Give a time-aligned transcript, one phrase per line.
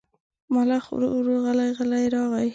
[0.53, 2.49] ملخ ورو ورو غلی غلی راغی.